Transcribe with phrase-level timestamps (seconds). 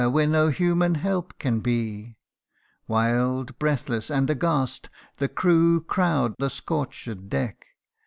[0.09, 2.17] where no human help can be!
[2.87, 7.67] Wild, breathless, and aghast, the crew Crowd the scorch'd deck.